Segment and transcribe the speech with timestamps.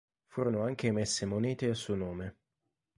[0.25, 2.37] Furono anche emesse monete a suo nome.